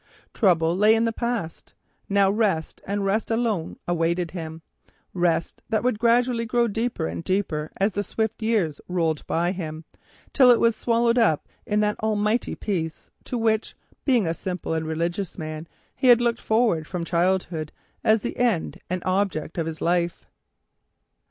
Trouble 0.33 0.75
lay 0.75 0.95
in 0.95 1.05
the 1.05 1.13
past, 1.13 1.75
now 2.09 2.31
rest 2.31 2.81
and 2.87 3.05
rest 3.05 3.29
alone 3.29 3.77
awaited 3.87 4.31
him, 4.31 4.63
rest 5.13 5.61
that 5.69 5.83
would 5.83 5.99
gradually 5.99 6.43
grow 6.43 6.67
deeper 6.67 7.05
and 7.05 7.23
deeper 7.23 7.71
as 7.77 7.91
the 7.91 8.01
swift 8.01 8.41
years 8.41 8.81
rolled 8.87 9.23
by, 9.27 9.53
till 10.33 10.49
it 10.49 10.59
was 10.59 10.75
swallowed 10.75 11.19
up 11.19 11.47
in 11.67 11.81
that 11.81 11.99
almighty 11.99 12.55
Peace 12.55 13.11
to 13.25 13.37
which, 13.37 13.75
being 14.03 14.25
a 14.25 14.33
simple 14.33 14.73
and 14.73 14.87
religious 14.87 15.37
man, 15.37 15.67
he 15.95 16.07
had 16.07 16.19
looked 16.19 16.41
forward 16.41 16.87
from 16.87 17.05
childhood 17.05 17.71
as 18.03 18.21
the 18.21 18.37
end 18.37 18.79
and 18.89 19.03
object 19.05 19.59
of 19.59 19.67
his 19.67 19.81
life. 19.81 20.25